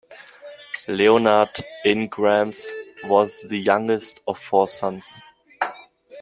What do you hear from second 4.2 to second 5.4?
of four sons.